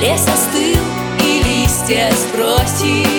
Лес 0.00 0.26
остыл 0.26 0.82
и 1.22 1.42
листья 1.42 2.10
сбросил 2.12 3.09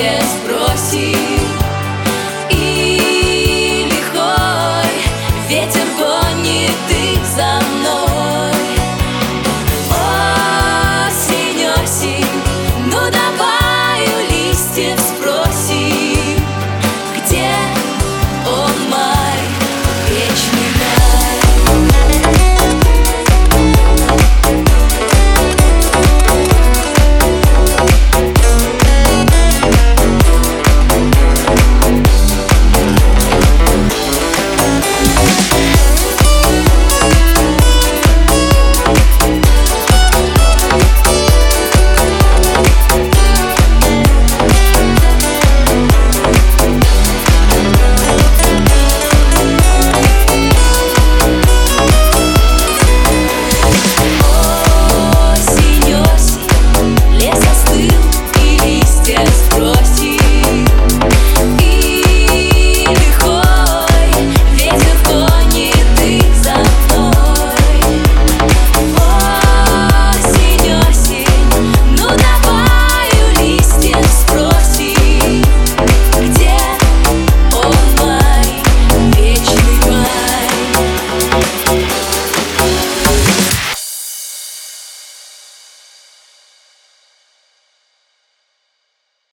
отец. 0.00 1.49